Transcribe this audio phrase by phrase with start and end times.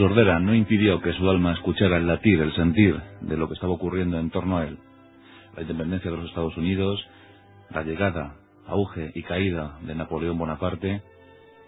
[0.00, 3.74] Sordera no impidió que su alma escuchara el latir, el sentir de lo que estaba
[3.74, 4.78] ocurriendo en torno a él.
[5.54, 7.06] La independencia de los Estados Unidos,
[7.68, 8.34] la llegada,
[8.66, 11.02] auge y caída de Napoleón Bonaparte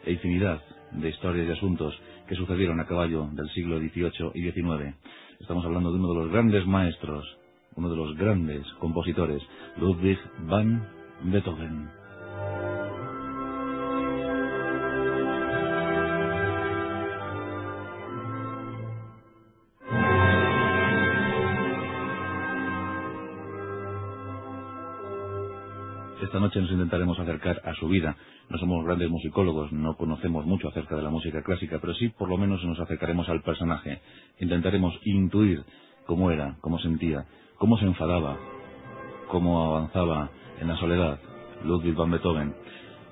[0.06, 1.94] e infinidad de historias y asuntos
[2.26, 4.96] que sucedieron a caballo del siglo XVIII y XIX.
[5.38, 7.26] Estamos hablando de uno de los grandes maestros,
[7.76, 9.42] uno de los grandes compositores,
[9.76, 10.88] Ludwig van
[11.22, 12.01] Beethoven.
[26.32, 28.16] Esta noche nos intentaremos acercar a su vida.
[28.48, 32.30] No somos grandes musicólogos, no conocemos mucho acerca de la música clásica, pero sí por
[32.30, 34.00] lo menos nos acercaremos al personaje.
[34.40, 35.62] Intentaremos intuir
[36.06, 37.26] cómo era, cómo sentía,
[37.58, 38.38] cómo se enfadaba,
[39.28, 41.20] cómo avanzaba en la soledad
[41.64, 42.54] Ludwig van Beethoven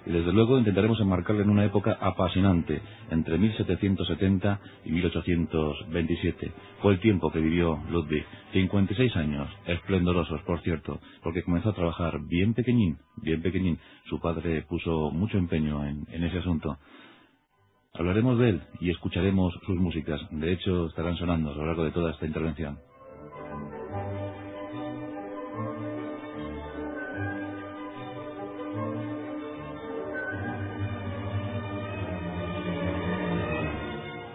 [0.07, 6.53] y desde luego intentaremos enmarcarle en una época apasionante, entre 1770 y 1827.
[6.81, 12.21] Fue el tiempo que vivió Ludwig, 56 años, esplendorosos, por cierto, porque comenzó a trabajar
[12.27, 13.79] bien pequeñín, bien pequeñín.
[14.09, 16.79] Su padre puso mucho empeño en, en ese asunto.
[17.93, 20.21] Hablaremos de él y escucharemos sus músicas.
[20.31, 22.79] De hecho, estarán sonando a lo largo de toda esta intervención.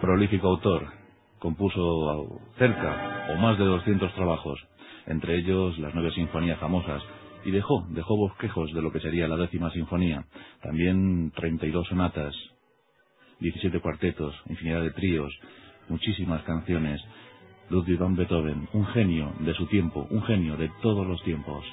[0.06, 0.86] Prolífico autor.
[1.40, 4.56] Compuso cerca o más de 200 trabajos,
[5.06, 7.02] entre ellos las nueve sinfonías famosas,
[7.44, 10.24] y dejó, dejó bosquejos de lo que sería la décima sinfonía,
[10.62, 12.34] también 32 sonatas,
[13.40, 15.36] 17 cuartetos, infinidad de tríos,
[15.88, 17.00] muchísimas canciones.
[17.68, 21.64] Ludwig van Beethoven, un genio de su tiempo, un genio de todos los tiempos.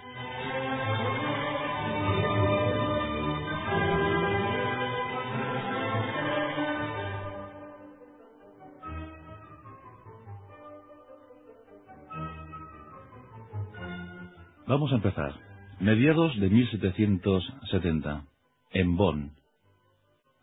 [14.74, 15.36] Vamos a empezar.
[15.80, 18.24] Mediados de 1770,
[18.72, 19.32] en Bonn,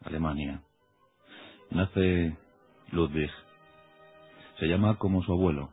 [0.04, 0.62] Alemania.
[1.72, 2.36] Nace
[2.92, 3.32] Ludwig.
[4.60, 5.70] Se llama como su abuelo.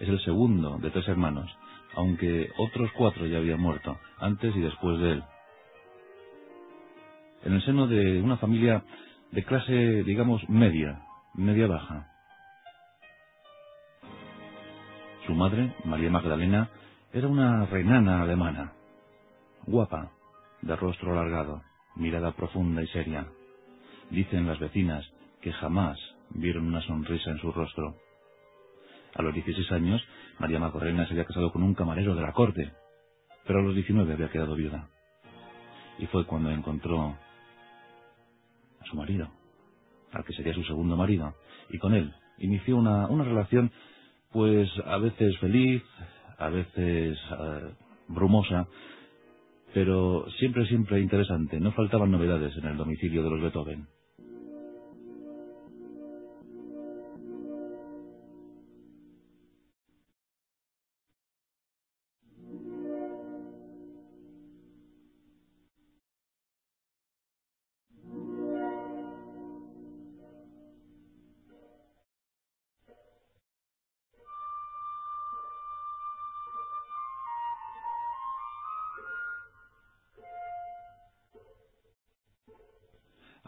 [0.00, 1.50] Es el segundo de tres hermanos,
[1.94, 5.24] aunque otros cuatro ya habían muerto, antes y después de él.
[7.44, 8.84] En el seno de una familia
[9.32, 11.02] de clase, digamos, media,
[11.34, 12.08] media baja.
[15.26, 16.70] Su madre, María Magdalena,
[17.12, 18.72] era una reinana alemana,
[19.66, 20.12] guapa,
[20.62, 21.62] de rostro alargado,
[21.94, 23.26] mirada profunda y seria.
[24.10, 25.04] Dicen las vecinas
[25.42, 25.98] que jamás
[26.30, 27.96] vieron una sonrisa en su rostro.
[29.14, 30.02] A los 16 años,
[30.38, 32.72] María Magdalena se había casado con un camarero de la corte,
[33.46, 34.88] pero a los 19 había quedado viuda.
[35.98, 37.18] Y fue cuando encontró
[38.80, 39.28] a su marido,
[40.12, 41.34] al que sería su segundo marido,
[41.68, 43.70] y con él inició una, una relación,
[44.30, 45.82] pues a veces feliz,
[46.42, 47.74] a veces eh,
[48.08, 48.66] brumosa,
[49.72, 51.58] pero siempre, siempre interesante.
[51.60, 53.86] No faltaban novedades en el domicilio de los Beethoven.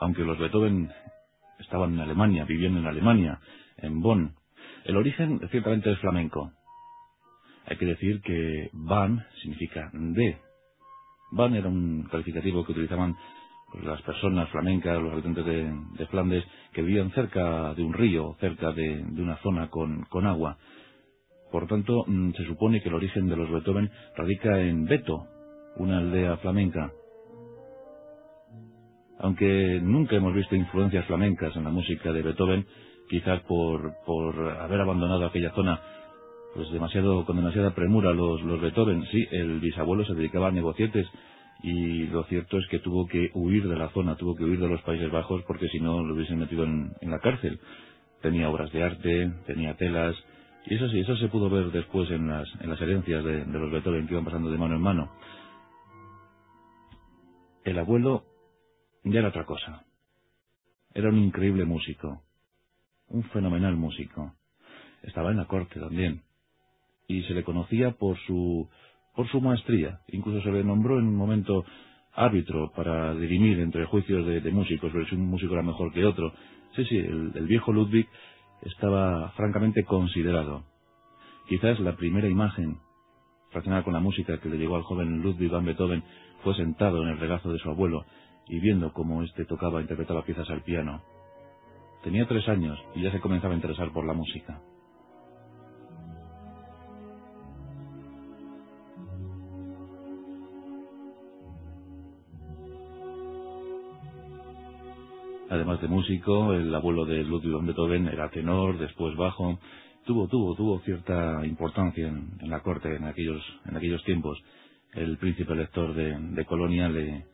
[0.05, 0.91] Aunque los Beethoven
[1.59, 3.41] estaban en Alemania, viviendo en Alemania,
[3.79, 4.35] en Bonn,
[4.85, 6.53] el origen ciertamente es flamenco.
[7.67, 10.37] Hay que decir que Van significa de.
[11.33, 13.17] Van era un calificativo que utilizaban
[13.83, 19.03] las personas flamencas, los habitantes de, Flandes, que vivían cerca de un río, cerca de,
[19.19, 20.59] una zona con, con, agua.
[21.51, 25.27] Por tanto, mm, se supone que el origen de los Beethoven radica en Beto,
[25.77, 26.93] una aldea flamenca.
[29.19, 32.67] Aunque nunca hemos visto influencias flamencas en la música de Beethoven,
[33.09, 35.81] quizás por, por haber abandonado aquella zona
[36.55, 39.05] pues demasiado, con demasiada premura los, los Beethoven.
[39.11, 41.07] Sí, el bisabuelo se dedicaba a negocietes
[41.63, 44.69] y lo cierto es que tuvo que huir de la zona, tuvo que huir de
[44.69, 47.59] los Países Bajos porque si no lo hubiesen metido en, la cárcel.
[48.23, 50.17] Tenía obras de arte, tenía telas,
[50.67, 53.59] y eso sí, eso se pudo ver después en las, en las herencias de, de
[53.59, 55.11] los Beethoven que iban pasando de mano en mano.
[57.65, 58.25] El abuelo
[59.05, 59.85] ya era otra cosa.
[60.95, 62.23] Era un increíble músico,
[63.09, 64.35] un fenomenal músico.
[65.03, 66.23] Estaba en la corte también,
[67.07, 68.69] y se le conocía por su,
[69.15, 70.01] por su maestría.
[70.09, 71.65] Incluso se le nombró en un momento
[72.15, 76.33] árbitro para dirimir entre juicios de, músicos, pero si un músico era mejor que otro.
[76.77, 78.09] Sí, sí, el, viejo Ludwig
[78.63, 80.65] estaba francamente considerado.
[81.49, 82.79] Quizás la primera imagen
[83.51, 86.03] relacionada con la música que le llegó al joven Ludwig van Beethoven
[86.43, 88.05] fue sentado en el regazo de su abuelo
[88.49, 91.03] y viendo cómo éste tocaba e interpretaba piezas al piano.
[92.03, 94.61] Tenía tres años y ya se comenzaba a interesar por la música.
[105.55, 109.59] Además de músico, el abuelo de Ludwig van Beethoven era tenor, después bajo.
[110.05, 114.37] Tuvo, tuvo, tuvo cierta importancia en, la corte en aquellos, en aquellos tiempos.
[114.95, 117.27] El príncipe elector de, Colonia le,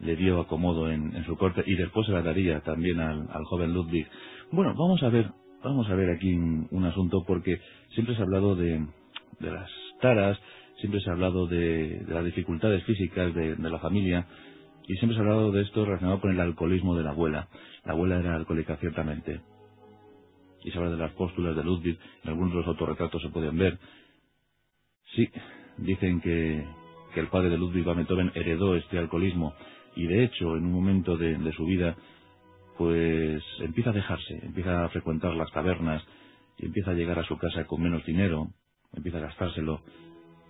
[0.00, 4.06] le dio acomodo en, su corte y después se la daría también al, joven Ludwig.
[4.52, 5.30] Bueno, vamos a ver,
[5.62, 7.60] vamos a ver aquí un, asunto porque
[7.94, 8.86] siempre se ha hablado de,
[9.40, 10.38] de, las taras,
[10.80, 14.26] siempre se ha hablado de, las dificultades físicas de, la familia
[14.86, 17.48] y siempre se ha hablado de esto relacionado con el alcoholismo de la abuela.
[17.84, 19.40] La abuela era alcohólica ciertamente.
[20.64, 23.56] Y se habla de las póstulas de Ludwig, en algunos de los autorretratos se pueden
[23.58, 23.78] ver.
[25.14, 25.28] Sí,
[25.78, 26.64] dicen que,
[27.14, 29.54] que el padre de Ludwig van Beethoven heredó este alcoholismo
[29.98, 31.96] y de hecho en un momento de, su vida
[32.78, 36.02] pues empieza a dejarse, empieza a frecuentar las tabernas
[36.56, 38.52] y empieza a llegar a su casa con menos dinero,
[38.94, 39.82] empieza a gastárselo.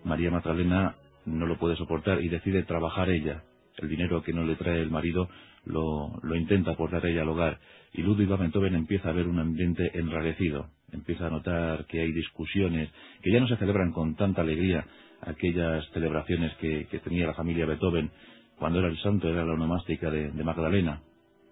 [0.04, 3.42] María Magdalena no lo puede soportar y decide trabajar ella.
[3.78, 5.30] El dinero que no le trae el marido
[5.64, 7.58] lo, lo intenta aportar ella al hogar
[7.94, 12.12] y Ludwig van Beethoven empieza a ver un ambiente enrarecido, empieza a notar que hay
[12.12, 12.90] discusiones,
[13.22, 14.84] que ya no se celebran con tanta alegría
[15.22, 18.10] aquellas celebraciones que, tenía la familia Beethoven
[18.58, 21.02] cuando era el santo, era la onomástica de, Magdalena,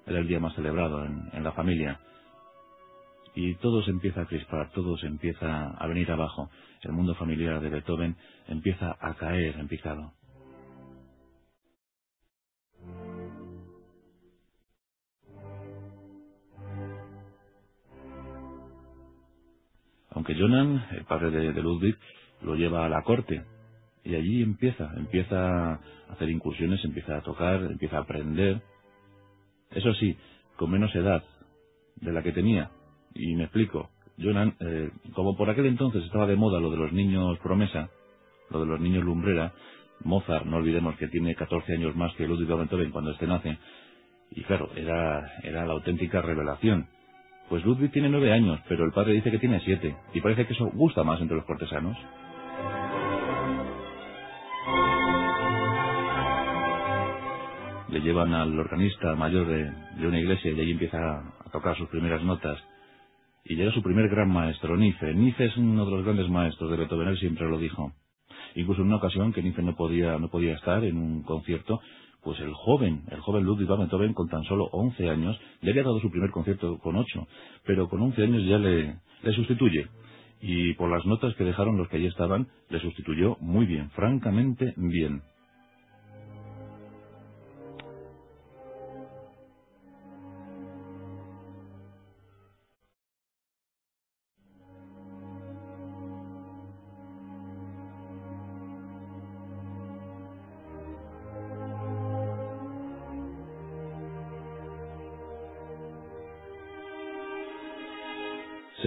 [0.06, 2.00] era el día más celebrado en, la familia.
[3.34, 6.50] Y todo se empieza a crispar, todo se empieza a venir abajo.
[6.82, 8.16] El mundo familiar de Beethoven
[8.48, 10.12] empieza a caer en picado.
[20.16, 21.94] aunque Jonan, el padre de, Ludwig,
[22.40, 23.44] lo lleva a la corte.
[24.06, 25.80] Y allí empieza, empieza a
[26.10, 28.62] hacer incursiones, empieza a tocar, empieza a aprender.
[29.72, 30.16] Eso sí,
[30.56, 31.24] con menos edad
[31.96, 32.70] de la que tenía.
[33.14, 33.90] Y me explico.
[34.16, 37.90] Jonan, eh, como por aquel entonces estaba de moda lo de los niños promesa,
[38.50, 39.52] lo de los niños lumbrera,
[40.04, 43.58] Mozart, no olvidemos que tiene 14 años más que Ludwig van Beethoven cuando este nace,
[44.30, 46.86] y claro, era, era la auténtica revelación.
[47.48, 50.52] Pues Ludwig tiene nueve años, pero el padre dice que tiene siete, y parece que
[50.52, 51.96] eso gusta más entre los cortesanos.
[57.96, 62.22] Le llevan al organista mayor de, una iglesia y allí empieza a tocar sus primeras
[62.22, 62.62] notas.
[63.42, 65.14] Y llega su primer gran maestro, Nife.
[65.14, 67.94] Nife es uno de los grandes maestros de Beethoven, él siempre lo dijo.
[68.54, 71.80] Incluso en una ocasión que Nife no podía, no podía estar en un concierto,
[72.22, 75.84] pues el joven, el joven Ludwig van Beethoven con tan solo 11 años, le había
[75.84, 77.26] dado su primer concierto con 8,
[77.64, 79.86] pero con 11 años ya le, le sustituye.
[80.42, 84.74] Y por las notas que dejaron los que allí estaban, le sustituyó muy bien, francamente
[84.76, 85.22] bien.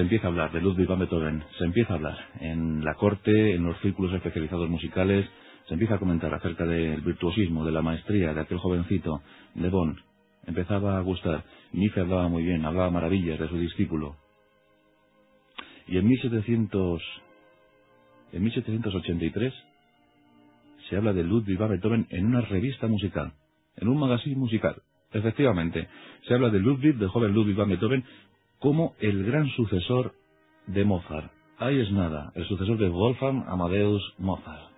[0.10, 3.64] Empieza a hablar de Ludwig van Beethoven, se empieza a hablar en la corte, en
[3.64, 5.30] los círculos especializados musicales,
[5.68, 9.22] se empieza a comentar acerca del virtuosismo, de la maestría de aquel jovencito,
[9.54, 10.02] de Bonn.
[10.48, 11.44] Empezaba a gustar.
[11.74, 14.16] Nietzsche hablaba muy bien, hablaba maravillas de su discípulo.
[15.86, 17.04] Y en, 1700,
[18.34, 19.54] en 1783
[20.90, 23.34] se habla de Ludwig van Beethoven en una revista musical,
[23.76, 24.82] en un magazine musical.
[25.12, 25.88] Efectivamente,
[26.28, 28.04] se habla de Ludwig, del joven Ludwig van Beethoven,
[28.60, 30.14] como el gran sucesor
[30.68, 31.32] de Mozart.
[31.58, 34.70] Ahí es nada, el sucesor de Wolfgang Amadeus Mozart.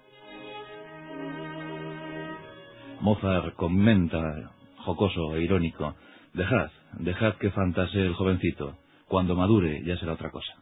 [3.01, 5.95] Mozart comenta, jocoso e irónico,
[6.33, 6.69] dejad,
[6.99, 10.53] dejad que fantasee el jovencito, cuando madure ya será otra cosa.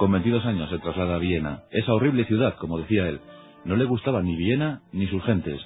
[0.00, 3.20] Con 22 años se traslada a Viena, esa horrible ciudad, como decía él.
[3.66, 5.60] No le gustaba ni Viena ni sus gentes.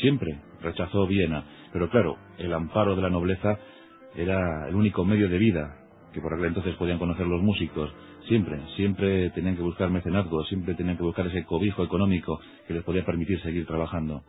[0.00, 3.60] Siempre rechazó Viena, pero claro, el amparo de la nobleza
[4.16, 5.76] era el único medio de vida
[6.12, 7.94] que por aquel entonces podían conocer los músicos.
[8.26, 12.82] Siempre, siempre tenían que buscar mecenazgo, siempre tenían que buscar ese cobijo económico que les
[12.82, 14.24] podía permitir seguir trabajando.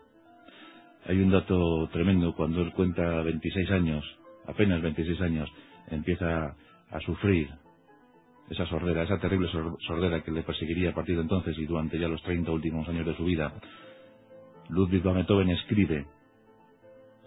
[1.07, 4.05] Hay un dato tremendo cuando él cuenta 26 años,
[4.45, 5.49] apenas 26 años,
[5.89, 6.55] empieza
[6.91, 7.49] a sufrir
[8.49, 9.49] esa sordera, esa terrible
[9.85, 13.05] sordera que le perseguiría a partir de entonces y durante ya los 30 últimos años
[13.05, 13.53] de su vida.
[14.69, 16.05] Ludwig van Beethoven escribe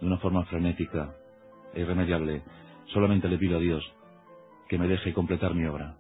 [0.01, 1.15] de una forma frenética
[1.75, 2.43] e irremediable,
[2.93, 3.85] solamente le pido a Dios
[4.69, 5.97] que me deje completar mi obra.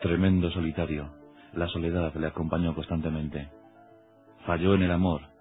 [0.00, 1.10] Tremendo solitario,
[1.52, 3.48] la soledad le acompañó constantemente.
[4.44, 5.31] Falló en el amor.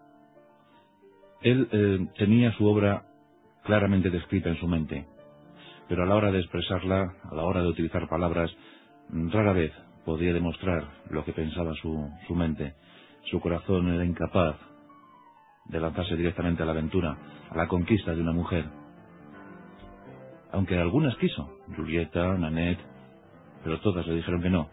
[1.42, 3.04] Él eh, tenía su obra
[3.64, 5.06] claramente descrita en su mente,
[5.88, 8.52] pero a la hora de expresarla, a la hora de utilizar palabras,
[9.10, 9.72] rara vez
[10.06, 12.76] podía demostrar lo que pensaba su, su mente.
[13.30, 14.56] Su corazón era incapaz
[15.66, 17.18] de lanzarse directamente a la aventura,
[17.50, 18.66] a la conquista de una mujer.
[20.52, 22.82] Aunque algunas quiso, Julieta, Nanette,
[23.64, 24.70] pero todas le dijeron que no.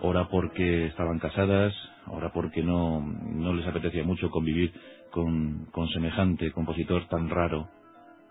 [0.00, 1.74] Ora porque estaban casadas,
[2.06, 4.72] ora porque no, no les apetecía mucho convivir
[5.18, 7.68] con, semejante compositor tan raro,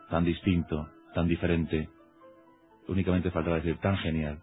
[0.09, 1.89] tan distinto, tan diferente.
[2.87, 4.39] Únicamente faltaba decir tan genial.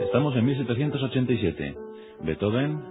[0.00, 1.76] Estamos en 1787.
[2.22, 2.89] Beethoven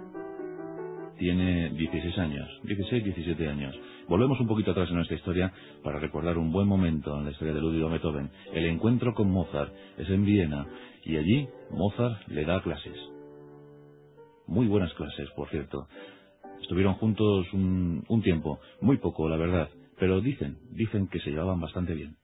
[1.92, 3.74] 16 años, 16, 17 años.
[4.08, 7.54] Volvemos un poquito atrás en nuestra historia para recordar un buen momento en la historia
[7.54, 8.30] de Ludwig Beethoven.
[8.52, 10.66] El encuentro con Mozart es en Viena
[11.04, 12.96] y allí Mozart le da clases.
[14.46, 15.88] Muy buenas clases, por cierto.
[16.62, 19.68] Estuvieron juntos un, un tiempo, muy poco, la verdad,
[19.98, 22.16] pero dicen, dicen que se llevaban bastante bien.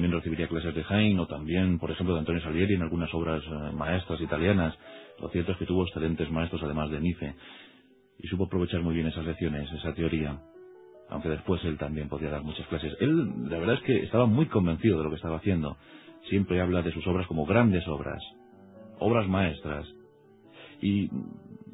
[0.00, 3.42] También recibiría clases de Haydn o también, por ejemplo, de Antonio Salieri en algunas obras
[3.44, 4.74] eh, maestras italianas.
[5.20, 7.34] Lo cierto es que tuvo excelentes maestros además de Nife
[8.18, 10.40] y supo aprovechar muy bien esas lecciones, esa teoría.
[11.10, 12.96] Aunque después él también podía dar muchas clases.
[12.98, 15.76] Él, la verdad es que estaba muy convencido de lo que estaba haciendo.
[16.30, 18.22] Siempre habla de sus obras como grandes obras,
[19.00, 19.86] obras maestras.
[20.80, 21.10] Y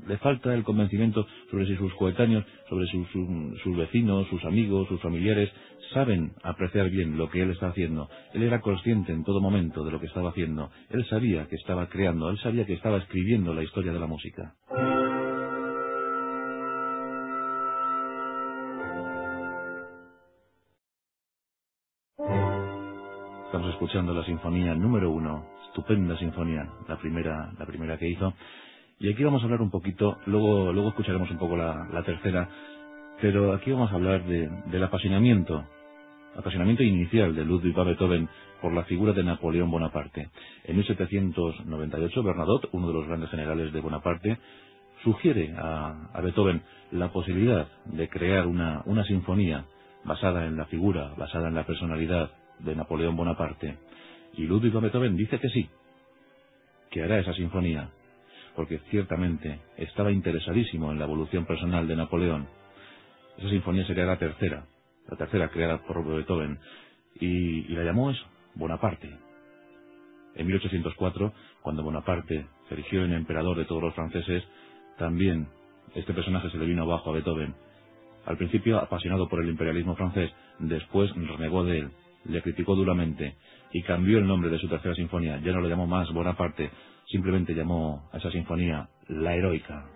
[0.07, 5.49] le falta el convencimiento sobre si sus coetáneos, sobre sus, vecinos, sus amigos, sus familiares,
[5.93, 8.09] saben apreciar bien lo que él está haciendo.
[8.35, 10.71] Él era consciente en todo momento de lo que estaba haciendo.
[10.91, 14.55] Él sabía que estaba creando, él sabía que estaba escribiendo la historia de la música.
[23.47, 28.35] Estamos escuchando la sinfonía número uno, estupenda sinfonía, la primera, la primera que hizo.
[28.99, 32.49] Y aquí vamos a hablar un poquito, luego, luego escucharemos un poco la, tercera,
[33.21, 35.65] pero aquí vamos a hablar del apasionamiento,
[36.37, 38.29] apasionamiento inicial de Ludwig van Beethoven
[38.61, 40.31] por la figura de Napoleón Bonaparte.
[40.65, 44.39] En 1798, Bernadotte, uno de los grandes generales de Bonaparte,
[45.03, 46.63] sugiere a, Beethoven
[46.93, 49.65] la posibilidad de crear una, una sinfonía
[50.05, 53.77] basada en la figura, basada en la personalidad de Napoleón Bonaparte.
[54.35, 55.69] Y Ludwig van Beethoven dice que sí,
[56.91, 57.91] que hará esa sinfonía,
[58.55, 62.49] porque ciertamente estaba interesadísimo en la evolución personal de Napoleón.
[63.39, 64.65] Esa sinfonía sería la tercera,
[65.09, 66.59] la tercera creada por Beethoven,
[67.21, 69.11] y, la llamó eso, Bonaparte.
[70.35, 71.33] En 1804,
[71.63, 74.45] cuando Bonaparte se erigió en emperador de todos los franceses,
[74.99, 75.49] también
[75.95, 77.55] este personaje se le vino abajo a Beethoven.
[78.27, 81.91] Al principio apasionado por el imperialismo francés, después renegó de él,
[82.25, 83.37] le criticó duramente
[83.73, 85.39] y cambió el nombre de su tercera sinfonía.
[85.39, 86.71] Ya no lo llamó más Bonaparte,
[87.07, 89.96] simplemente llamó a esa sinfonía La Heroica.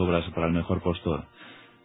[0.00, 1.26] Obras para el mejor postor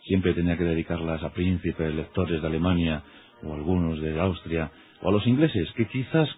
[0.05, 3.03] siempre tenía que dedicarlas a príncipes, lectores de Alemania
[3.43, 6.29] o algunos de Austria o a los ingleses, que quizás,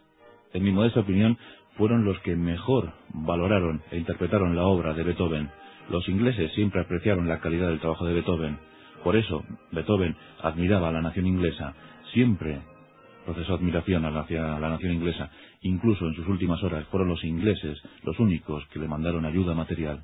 [0.53, 1.38] en mi modesta opinión,
[1.77, 5.50] fueron los que mejor valoraron e interpretaron la obra de Beethoven.
[5.89, 8.57] Los ingleses siempre apreciaron la calidad del trabajo de Beethoven.
[9.03, 11.75] Por eso, Beethoven admiraba a la nación inglesa.
[12.13, 12.60] Siempre
[13.25, 15.29] procesó admiración a la nación inglesa.
[15.62, 20.03] Incluso en sus últimas horas fueron los ingleses los únicos que le mandaron ayuda material.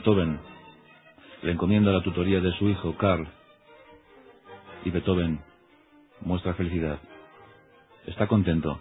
[0.00, 0.40] Beethoven,
[1.42, 3.28] le encomienda la tutoría de su hijo, Karl,
[4.82, 5.40] y Beethoven
[6.22, 6.98] muestra felicidad.
[8.06, 8.80] Está contento.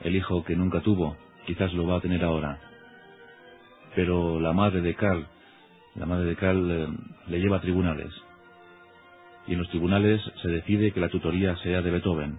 [0.00, 2.60] El hijo que nunca tuvo, quizás lo va a tener ahora.
[3.94, 5.26] Pero la madre de Karl,
[5.96, 6.88] la madre de Karl eh,
[7.26, 8.14] le lleva a tribunales.
[9.46, 12.38] Y en los tribunales se decide que la tutoría sea de Beethoven.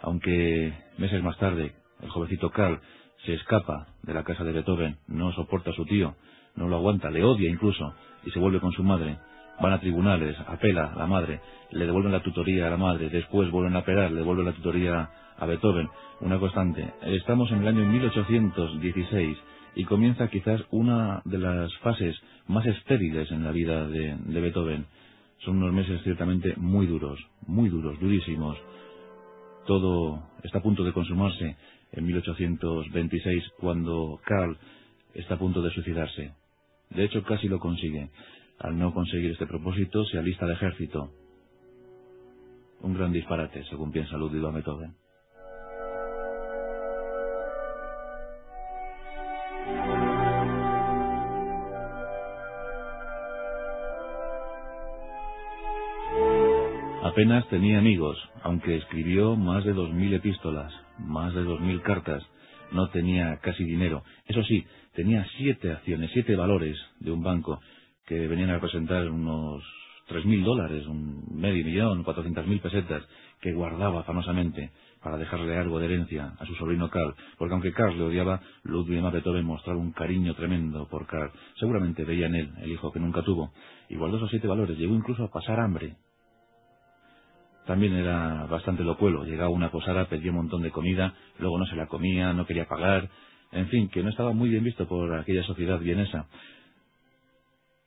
[0.00, 2.80] Aunque meses más tarde el jovencito Karl
[3.26, 6.16] se escapa de la casa de Beethoven, no soporta a su tío,
[6.58, 9.16] no lo aguanta, le odia incluso, y se vuelve con su madre.
[9.60, 13.50] Van a tribunales, apela a la madre, le devuelven la tutoría a la madre, después
[13.50, 15.88] vuelven a apelar, le devuelven la tutoría a Beethoven,
[16.20, 16.94] una constante.
[17.02, 19.38] Estamos en el año 1816
[19.76, 22.16] y comienza quizás una de las fases
[22.48, 24.86] más estériles en la vida de, de Beethoven.
[25.44, 28.58] Son unos meses ciertamente muy duros, muy duros, durísimos.
[29.66, 31.56] Todo está a punto de consumarse
[31.92, 34.56] en 1826 cuando Karl
[35.14, 36.32] está a punto de suicidarse.
[36.90, 38.10] De hecho, casi lo consigue.
[38.58, 41.10] Al no conseguir este propósito, se alista al ejército.
[42.80, 44.94] Un gran disparate, según piensa Ludwig van Beethoven.
[57.02, 62.22] Apenas tenía amigos, aunque escribió más de dos mil epístolas, más de dos mil cartas.
[62.72, 64.02] No tenía casi dinero.
[64.26, 67.60] Eso sí, tenía siete acciones, siete valores de un banco
[68.06, 69.62] que venían a representar unos
[70.06, 73.02] tres mil dólares, un medio millón, cuatrocientas mil pesetas,
[73.40, 74.70] que guardaba fanosamente
[75.02, 79.00] para dejarle algo de herencia a su sobrino Karl, porque aunque Karl le odiaba, Ludwig
[79.00, 81.30] van Beethoven mostraba un cariño tremendo por Karl.
[81.60, 83.52] Seguramente veía en él el hijo que nunca tuvo,
[83.88, 85.96] y guardó esos siete valores, llegó incluso a pasar hambre
[87.68, 89.24] también era bastante locuelo.
[89.24, 92.46] Llegaba a una posada, pedía un montón de comida, luego no se la comía, no
[92.46, 93.10] quería pagar.
[93.52, 96.26] En fin, que no estaba muy bien visto por aquella sociedad vienesa.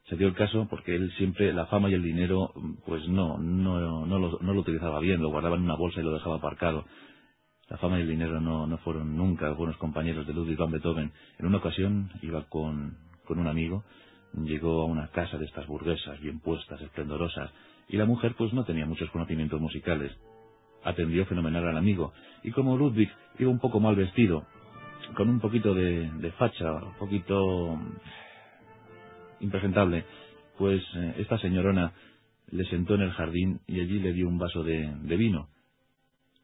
[0.08, 2.54] Se dio el caso porque él siempre, la fama y el dinero,
[2.86, 6.04] pues no, no, no, lo, no lo utilizaba bien, lo guardaba en una bolsa y
[6.04, 6.86] lo dejaba aparcado.
[7.68, 11.12] La fama y el dinero no, no fueron nunca buenos compañeros de Ludwig van Beethoven.
[11.40, 13.84] En una ocasión iba con, con un amigo,
[14.34, 17.52] llegó a una casa de estas burguesas, bien puestas, esplendorosas,
[17.88, 20.12] y la mujer pues no tenía muchos conocimientos musicales.
[20.84, 22.14] Atendió fenomenal al amigo,
[22.44, 24.46] y como Ludwig iba un poco mal vestido,
[25.16, 27.80] con un poquito de, facha, un poquito
[29.40, 30.06] impresentable,
[30.58, 31.94] pues eh, esta señorona
[32.52, 35.50] le sentó en el jardín y allí le dio un vaso de, vino.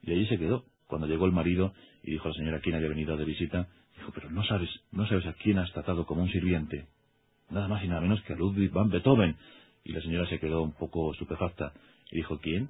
[0.02, 0.66] Y allí se quedó.
[0.88, 4.12] Cuando llegó el marido y dijo a la señora quién había venido de visita, dijo,
[4.14, 6.88] pero no sabes, no sabes a quién has tratado como un sirviente.
[7.50, 9.38] Nada más y nada menos que a Ludwig van Beethoven,
[9.84, 11.72] y la señora se quedó un poco estupefacta
[12.12, 12.70] y dijo, ¿quién?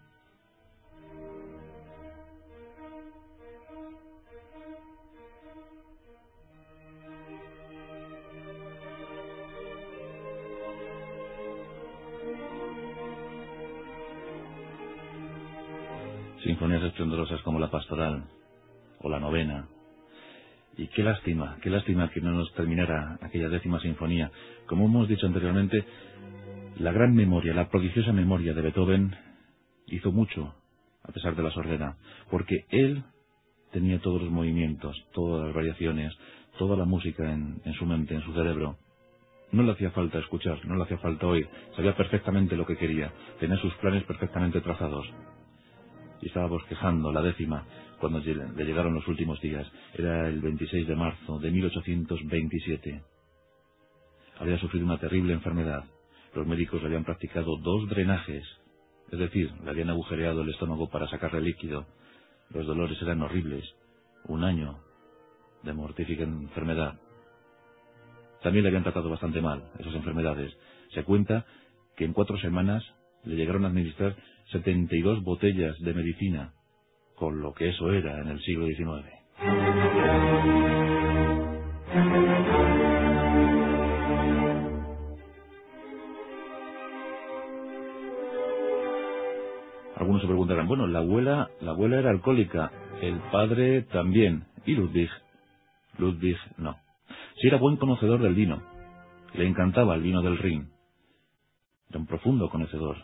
[16.43, 18.23] Sinfonías esplendorosas como la pastoral
[19.01, 19.67] o la novena.
[20.77, 24.31] Y qué lástima, qué lástima que no nos terminara aquella décima sinfonía.
[24.67, 25.83] Como hemos dicho anteriormente,
[26.77, 29.15] la gran memoria, la prodigiosa memoria de Beethoven
[29.87, 30.53] hizo mucho,
[31.03, 31.97] a pesar de la sordera,
[32.29, 33.03] porque él
[33.71, 36.13] tenía todos los movimientos, todas las variaciones,
[36.59, 38.77] toda la música en, su mente, en su cerebro.
[39.51, 43.11] No le hacía falta escuchar, no le hacía falta oír, sabía perfectamente lo que quería,
[43.39, 45.07] tenía sus planes perfectamente trazados.
[46.21, 47.65] Y estaba bosquejando la décima
[47.99, 49.67] cuando le llegaron los últimos días.
[49.93, 53.03] Era el 26 de marzo de 1827.
[54.39, 55.83] Había sufrido una terrible enfermedad
[56.37, 58.43] los médicos le habían practicado dos drenajes,
[59.11, 61.87] es decir, le habían agujereado el estómago para sacarle líquido.
[62.51, 63.65] Los dolores eran horribles.
[64.25, 64.77] Un año
[65.63, 66.99] de mortífica enfermedad.
[68.43, 70.53] También le habían tratado bastante mal esas enfermedades.
[70.93, 71.45] Se cuenta
[71.95, 72.83] que en cuatro semanas
[73.23, 74.15] le llegaron a administrar
[74.51, 76.53] 72 botellas de medicina,
[77.17, 79.17] con lo que eso era en el siglo XIX.
[89.95, 95.09] Algunos se preguntarán, bueno, la abuela, la abuela era alcohólica, el padre también, y Ludwig.
[95.97, 96.77] Ludwig no.
[97.41, 98.61] Si era buen conocedor del vino,
[99.33, 100.69] le encantaba el vino del Rin.
[101.89, 102.97] Era un profundo conocedor,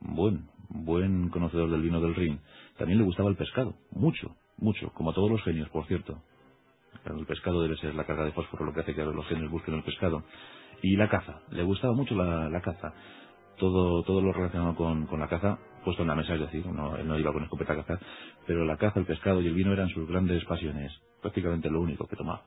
[0.00, 2.40] buen, buen conocedor del vino del Rin.
[2.76, 6.22] También le gustaba el pescado, mucho, mucho, como a todos los genios, por cierto.
[7.04, 9.74] El pescado debe ser la carga de fósforo lo que hace que los genios busquen
[9.74, 10.24] el pescado.
[10.82, 12.92] Y la caza, le gustaba mucho la, caza.
[13.56, 16.96] Todo, todo lo relacionado con, con la caza puesto en la mesa, es decir, no,
[16.96, 17.98] él no iba con escopeta a cazar,
[18.46, 22.06] pero la caza, el pescado y el vino eran sus grandes pasiones, prácticamente lo único
[22.06, 22.42] que tomaba.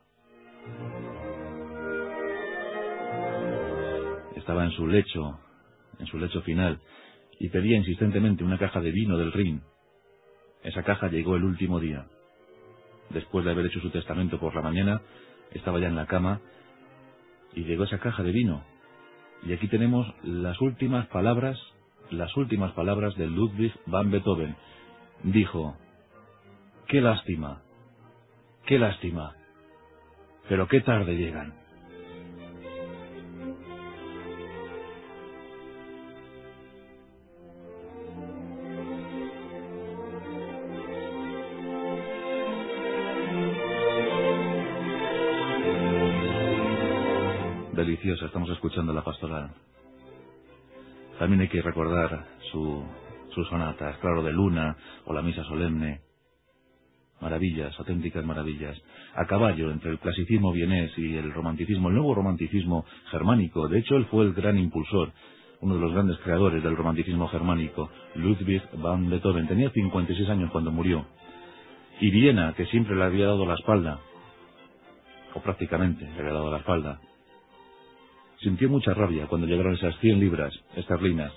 [4.42, 5.40] estaba en su lecho,
[6.00, 6.80] en su lecho final,
[7.42, 9.64] y pedía insistentemente una caja de vino del Rin.
[10.62, 12.06] Esa caja llegó el último día.
[13.10, 15.02] Después de haber hecho su testamento por la mañana,
[15.50, 16.40] estaba ya en la cama
[17.56, 18.64] y llegó esa caja de vino.
[19.44, 21.58] Y aquí tenemos las últimas palabras,
[22.12, 24.56] las últimas palabras de Ludwig van Beethoven.
[25.24, 25.76] Dijo,
[26.90, 27.64] qué lástima,
[28.68, 29.34] qué lástima,
[30.48, 31.61] pero qué tarde llegan.
[48.04, 49.52] Estamos escuchando la pastoral.
[51.20, 52.84] También hay que recordar su,
[53.34, 56.02] sus sonatas, claro, de luna o la misa solemne.
[57.22, 58.76] Maravillas, auténticas maravillas.
[59.14, 63.68] A caballo entre el clasicismo vienés y el romanticismo, el nuevo romanticismo germánico.
[63.68, 65.12] De hecho, él fue el gran impulsor,
[65.60, 69.48] uno de los grandes creadores del romanticismo germánico, Ludwig van Beethoven.
[69.48, 71.06] Tenía 56 años cuando murió.
[72.00, 74.00] Y Viena, que siempre le había dado la espalda,
[75.36, 77.00] o prácticamente le había dado la espalda,
[78.42, 81.32] Sintió mucha rabia cuando llegaron esas 100 libras esterlinas,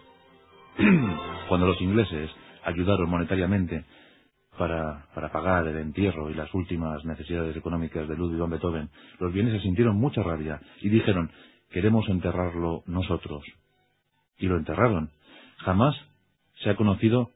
[1.48, 2.30] cuando los ingleses
[2.64, 3.84] ayudaron monetariamente
[4.56, 8.88] para, para pagar el entierro y las últimas necesidades económicas de Ludwig van Beethoven,
[9.20, 11.30] los vieneses sintieron mucha rabia y dijeron,
[11.70, 13.44] queremos enterrarlo nosotros.
[14.38, 15.10] Y lo enterraron.
[15.58, 15.94] Jamás
[16.62, 17.30] se ha conocido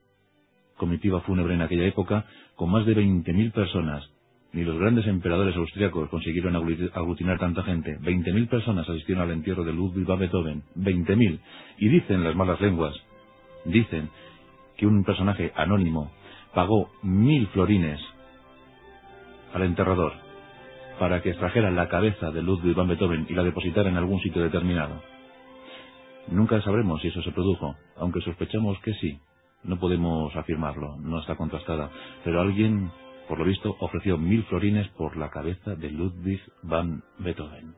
[0.77, 4.09] comitiva fúnebre en aquella época con más de 20.000 personas
[4.51, 7.97] ni los grandes emperadores austriacos consiguieron aglutinar tanta gente.
[8.01, 10.63] Veinte mil personas asistieron al entierro de Ludwig van Beethoven.
[10.75, 11.39] Veinte mil.
[11.77, 12.95] Y dicen las malas lenguas,
[13.65, 14.09] dicen
[14.77, 16.11] que un personaje anónimo
[16.53, 17.99] pagó mil florines
[19.53, 20.13] al enterrador
[20.97, 24.41] para que extrajera la cabeza de Ludwig van Beethoven y la depositara en algún sitio
[24.41, 25.01] determinado.
[26.27, 29.19] Nunca sabremos si eso se produjo, aunque sospechamos que sí.
[29.63, 31.89] No podemos afirmarlo, no está contrastada,
[32.23, 32.91] pero alguien
[33.29, 37.75] por lo visto, ofreció mil florines por la cabeza de Ludwig van Beethoven.